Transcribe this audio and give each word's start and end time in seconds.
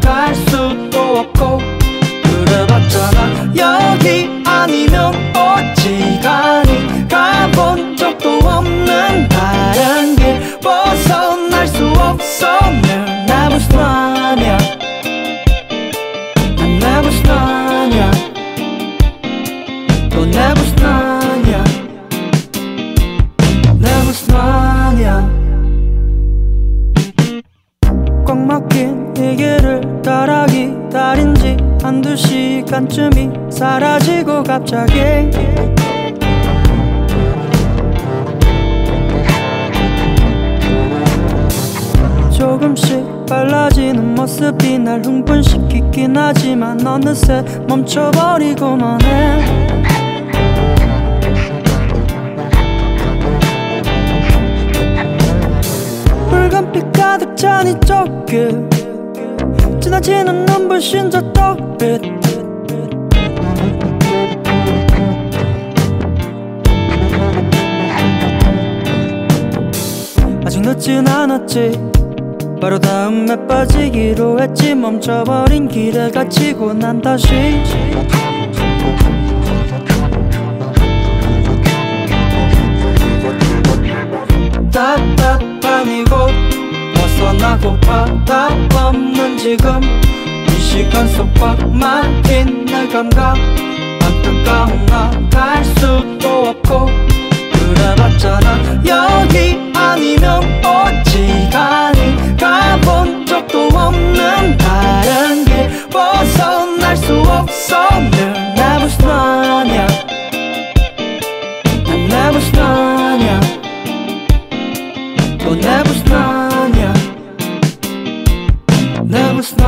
Christ 0.00 0.48
who 0.50 0.90
bore. 0.90 1.59
멈춰버리고만 47.80 48.89
빠지기로 73.50 74.40
했지 74.40 74.76
멈춰버린 74.76 75.66
길에 75.66 76.08
갇히고 76.08 76.72
난 76.72 77.02
다시. 77.02 77.26
답답한 84.72 85.88
이곳 85.88 86.30
벗어나고파. 86.94 88.24
답 88.24 88.52
없는 88.72 89.36
지금 89.36 89.80
이 89.82 90.50
시간 90.60 91.08
속꽉 91.08 91.68
막힌 91.74 92.64
내 92.66 92.86
감각. 92.86 93.34
안타까운 94.00 94.86
나갈 94.86 95.64
수도 95.64 96.50
없고 96.50 96.86
그래봤잖아. 97.52 98.80
여기 98.86 99.58
아니면 99.74 100.40
어지간히 100.64 101.50
가 101.50 101.89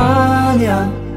stop 0.03 1.12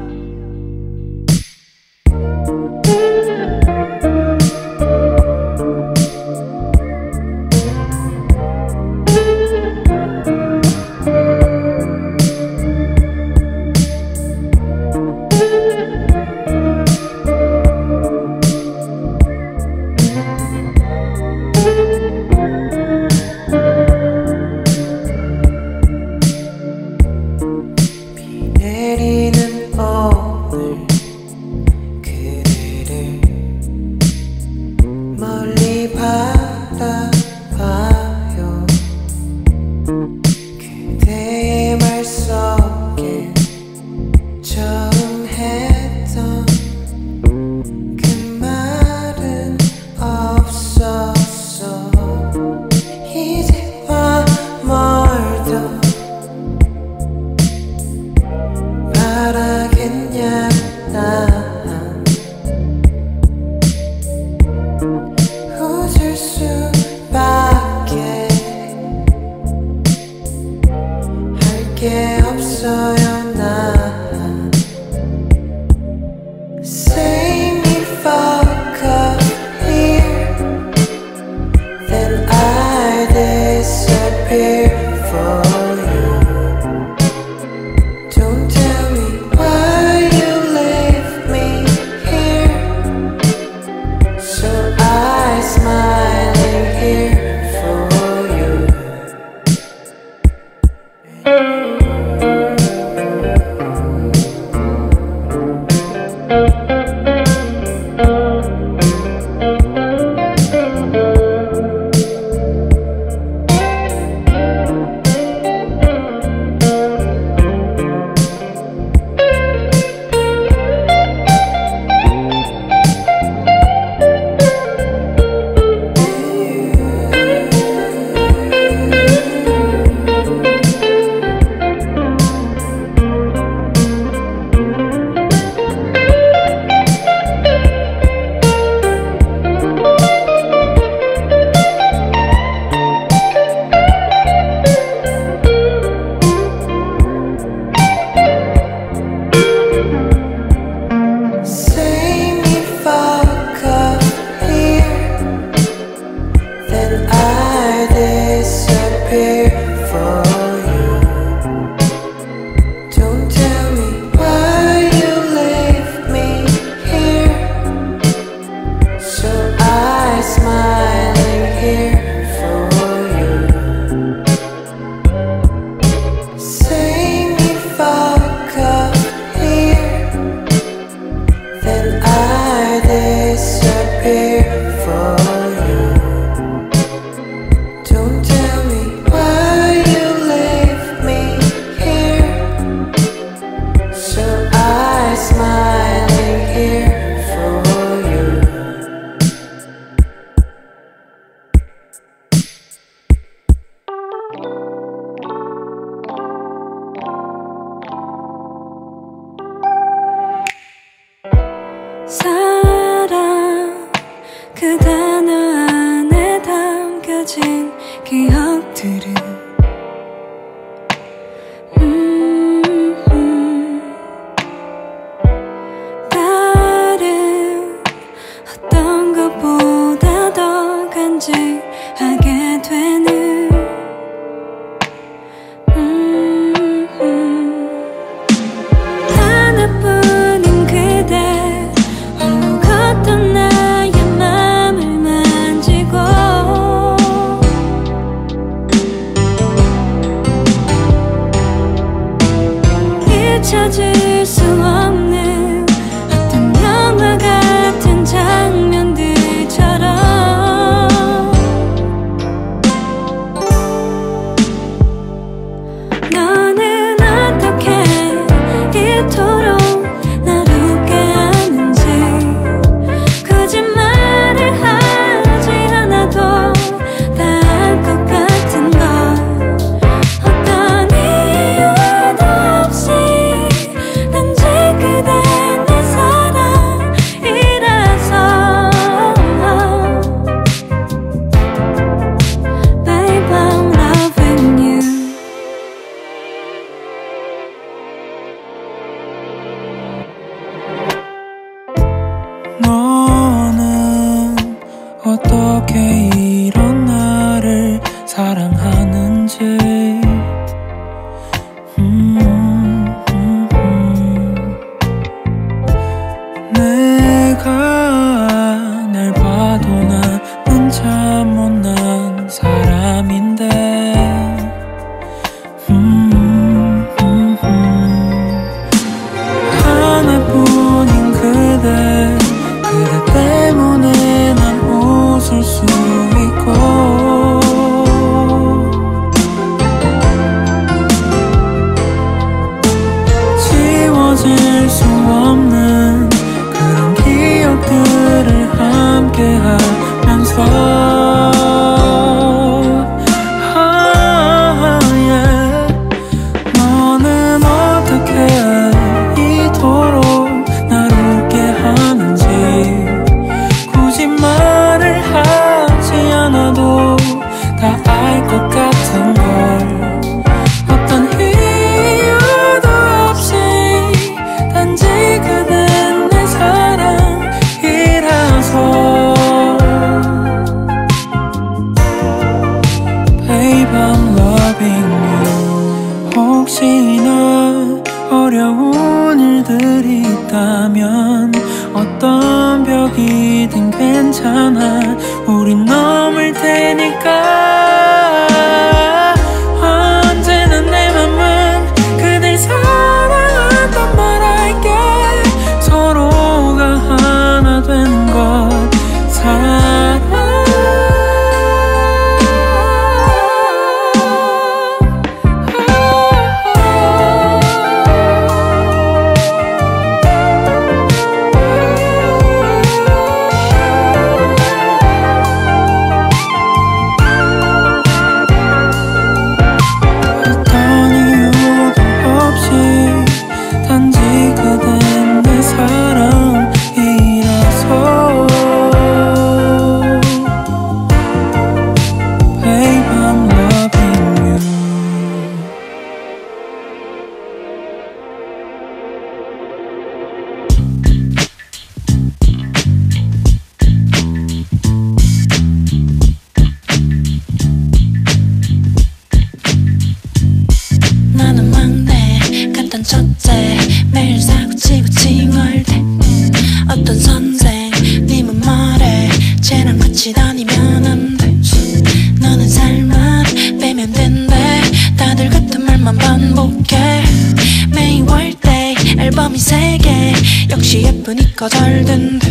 앨범이 479.07 479.37
세개. 479.37 480.13
역시 480.49 480.83
예쁘니까 480.83 481.47
잘된 481.47 482.19
듯 482.19 482.27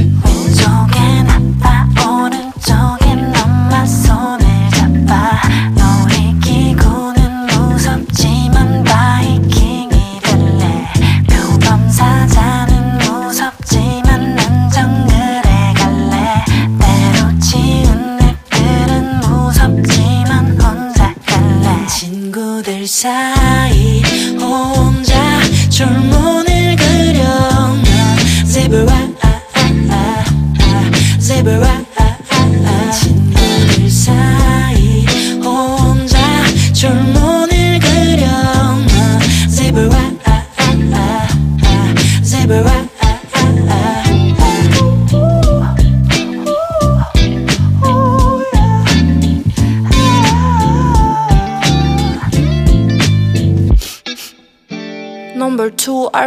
속에 0.54 1.22
나 1.22 1.35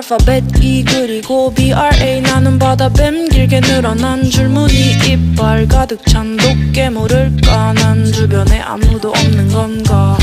알파벳 0.10 0.44
E 0.64 0.84
그리고 0.84 1.54
BRA 1.54 2.22
나는 2.22 2.58
바다뱀 2.58 3.30
길게 3.30 3.62
늘어난 3.62 4.28
줄무늬 4.28 4.74
이빨. 5.06 5.68
가득 5.68 6.04
찬 6.08 6.36
도깨 6.36 6.90
모를까 6.90 7.74
난 7.74 8.12
주변에 8.12 8.60
아무도 8.60 9.12
없는 9.12 9.50
건가? 9.50 10.18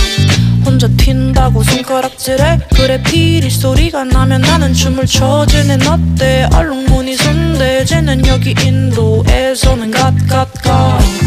혼자 0.65 0.89
튄다고 0.89 1.63
손가락질해? 1.63 2.59
그래 2.75 3.01
피리 3.05 3.49
소리가 3.49 4.03
나면 4.03 4.41
나는 4.41 4.75
춤을 4.75 5.07
춰. 5.07 5.47
쟤는 5.47 5.79
어때? 5.87 6.49
얼룩무늬 6.53 7.17
손대. 7.17 7.85
쟤는 7.85 8.27
여기 8.27 8.57
인도에서는 8.61 9.93
갓갓갓. 9.93 11.26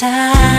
time. 0.00 0.49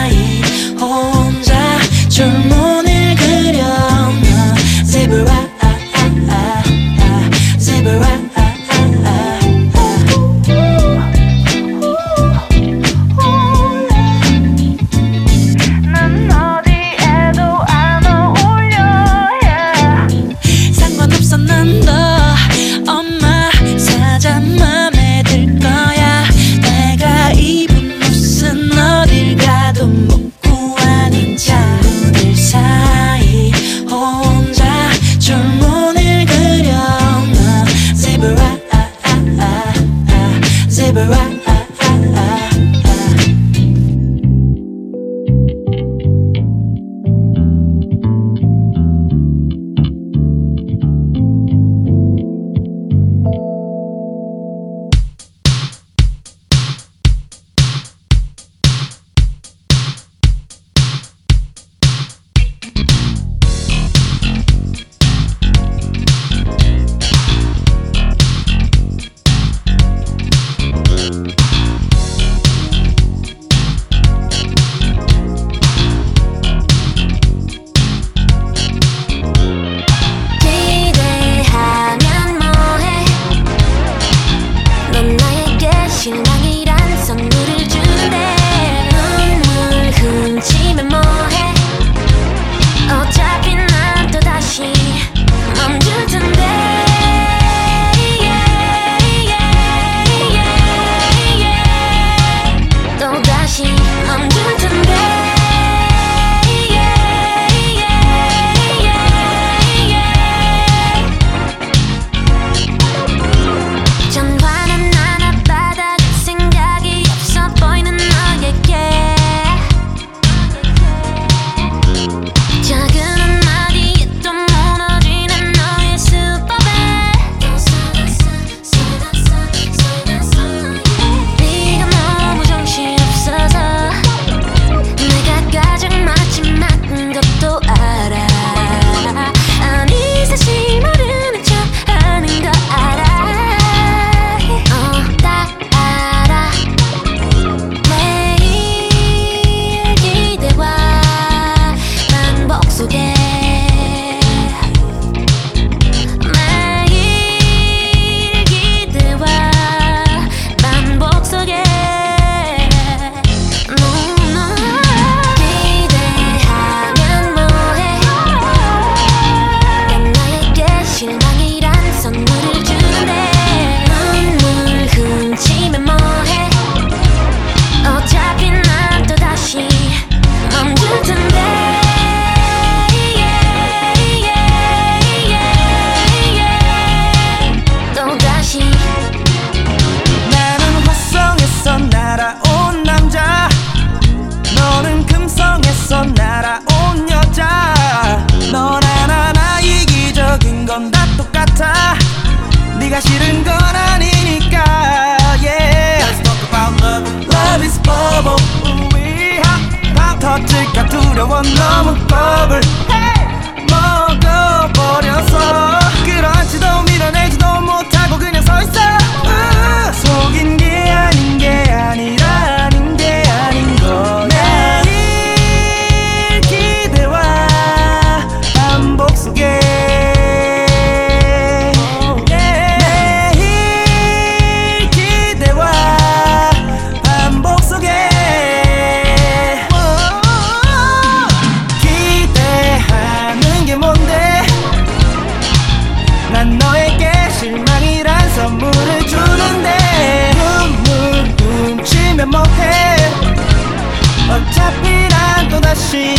또 255.51 255.59
다시 255.59 256.15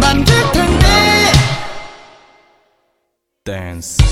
만들 0.00 0.34
텐데 0.50 1.32
댄스 3.44 4.02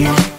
you. 0.00 0.29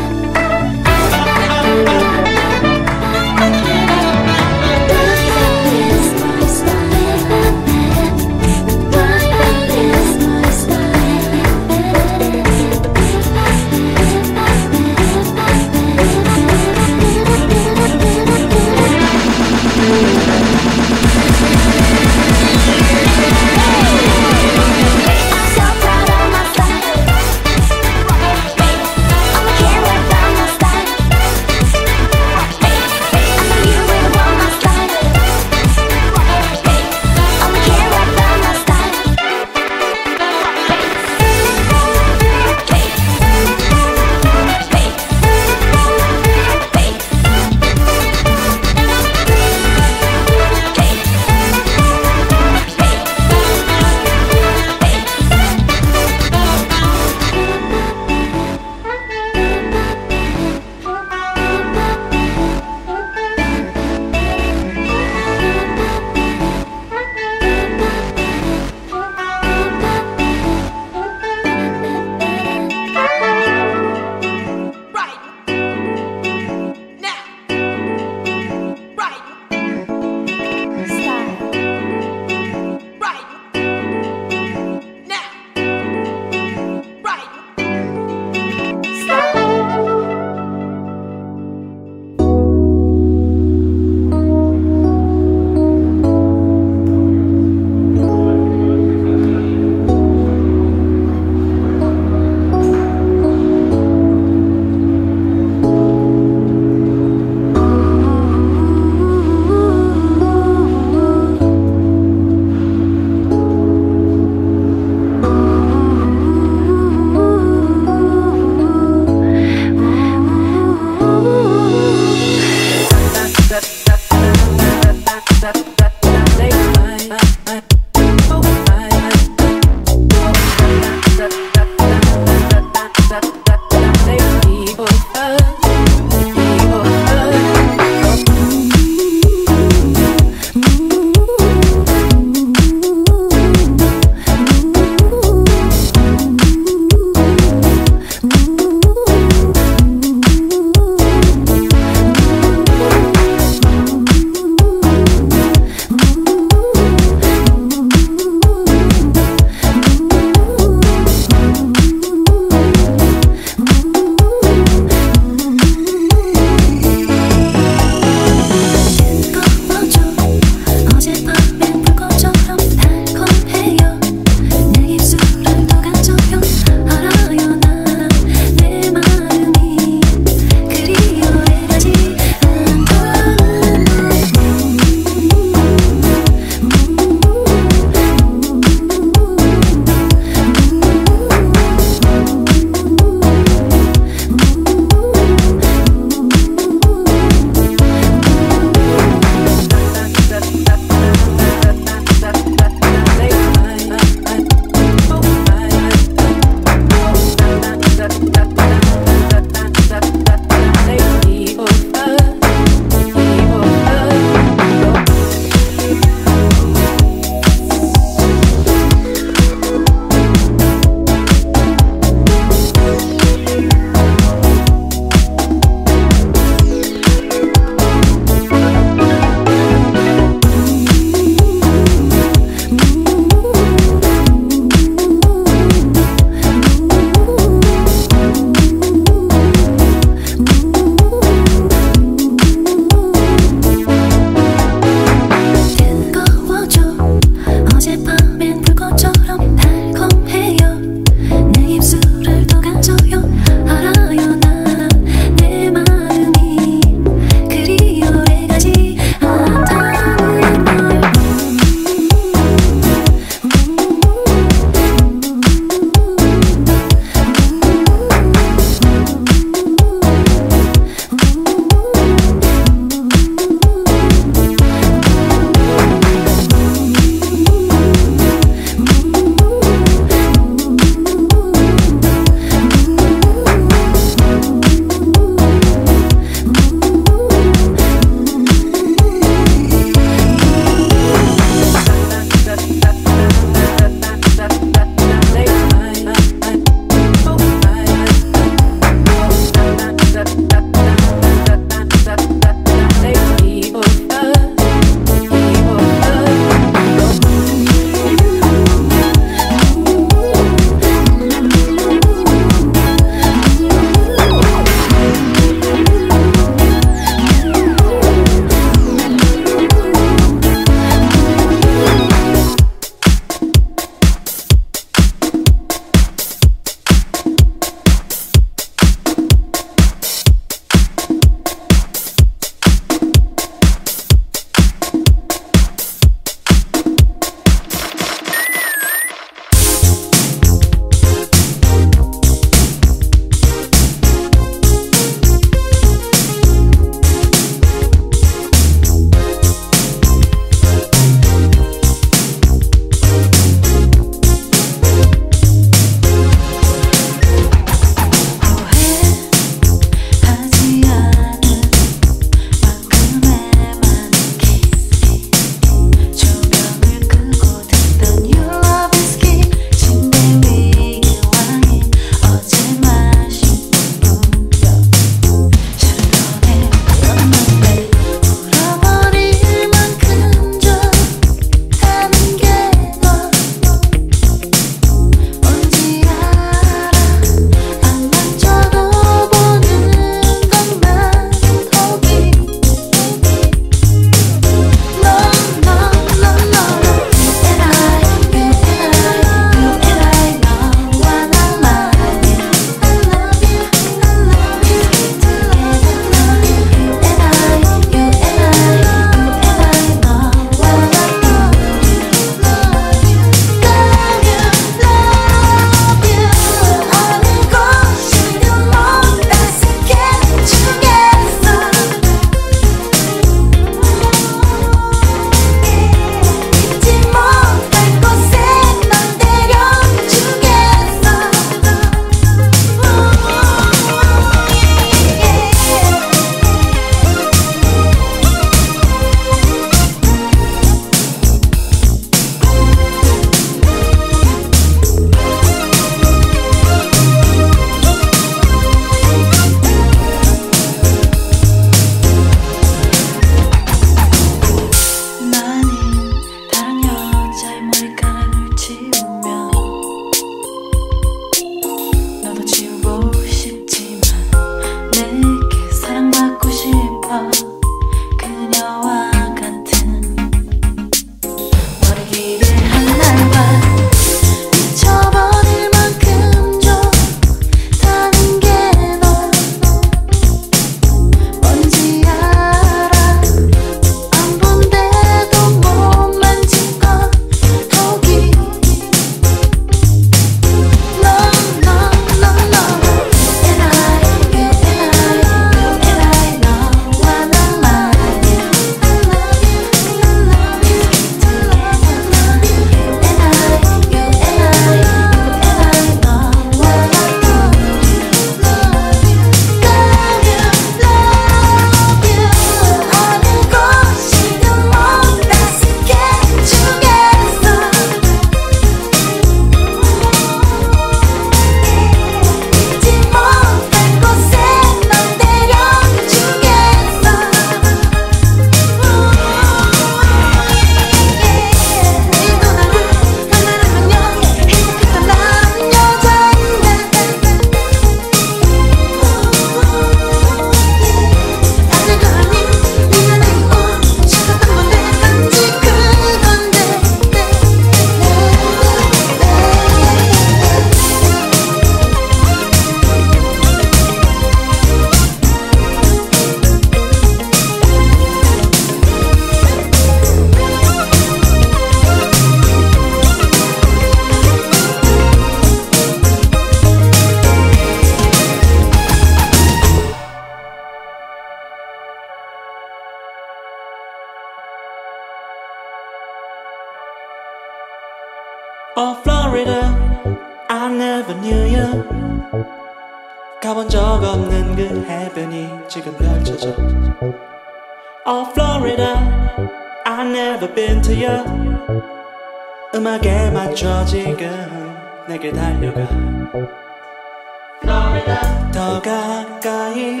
더 598.52 598.82
가까이 598.82 600.00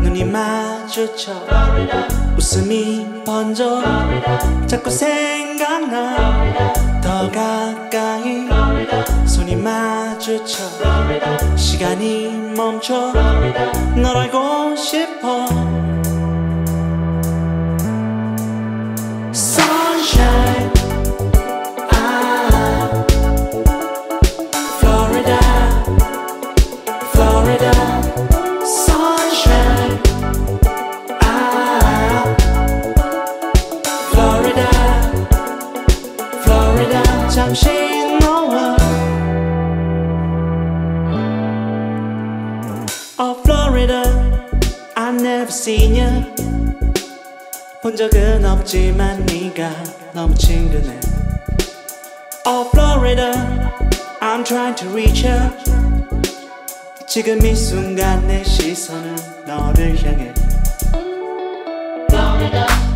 눈이 0.00 0.24
마주쳐 0.24 1.32
웃음이 2.36 3.24
번져 3.24 3.82
자꾸 4.66 4.90
생각나 4.90 6.62
더 7.02 7.30
가까이 7.30 8.46
손이 9.26 9.56
마주쳐 9.56 10.62
시간이 11.56 12.54
멈춰 12.56 13.12
널 13.96 14.16
알고 14.16 14.76
싶어 14.76 15.63
적은 48.10 48.44
없지만 48.44 49.24
네가 49.24 49.70
너무 50.12 50.34
친근해. 50.34 51.00
Oh 52.46 52.68
Florida 52.70 53.32
I'm 54.20 54.44
trying 54.44 54.74
to 54.76 54.88
reach 54.90 55.26
you. 55.26 55.50
지금 57.06 57.44
이 57.46 57.54
순간 57.54 58.26
내 58.26 58.44
시선은 58.44 59.16
너를 59.46 59.96
향해. 60.04 60.34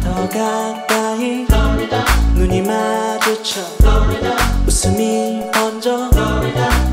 더 0.03 0.29
가까이 0.29 1.47
눈이 2.35 2.63
마주쳐. 2.63 3.61
웃음이 4.67 5.51
번져. 5.53 6.11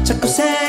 자꾸 0.06 0.28
생 0.28 0.65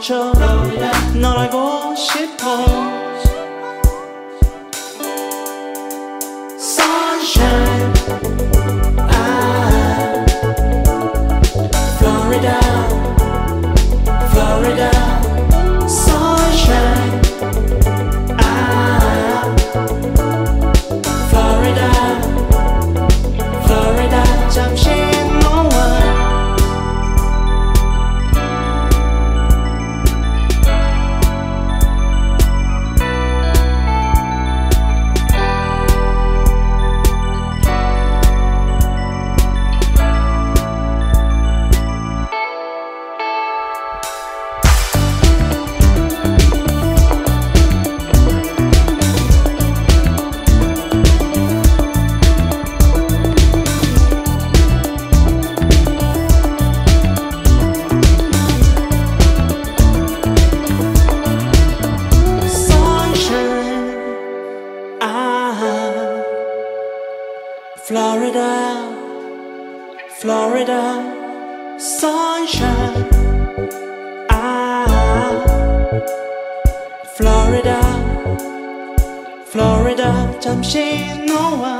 시 0.00 0.14
잠시 80.40 81.26
너와 81.26 81.79